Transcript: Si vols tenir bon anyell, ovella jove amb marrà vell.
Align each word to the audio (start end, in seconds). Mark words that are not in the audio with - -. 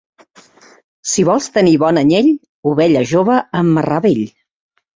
Si 1.11 1.25
vols 1.27 1.49
tenir 1.59 1.75
bon 1.85 2.01
anyell, 2.03 2.31
ovella 2.73 3.07
jove 3.15 3.39
amb 3.63 3.77
marrà 3.79 4.05
vell. 4.11 4.27